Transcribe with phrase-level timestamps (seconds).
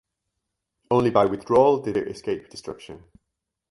[0.89, 3.03] Only by withdrawal did it escape destruction.